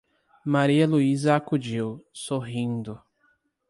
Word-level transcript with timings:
Maria 0.45 0.87
Luísa 0.87 1.35
acudiu, 1.35 2.03
sorrindo: 2.11 2.99